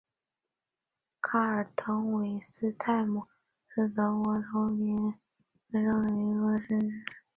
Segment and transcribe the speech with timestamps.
[1.21, 3.27] 卡尔滕韦斯泰姆
[3.67, 5.13] 是德国图林
[5.71, 6.91] 根州的一个市镇。